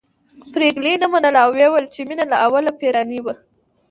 پري 0.51 0.67
ګلې 0.79 0.93
نه 1.01 1.07
منله 1.13 1.39
او 1.45 1.51
ويل 1.57 1.83
يې 1.85 1.91
چې 1.93 2.01
مينه 2.09 2.25
له 2.31 2.37
اوله 2.45 2.71
پيريانۍ 2.79 3.19
وه 3.21 3.35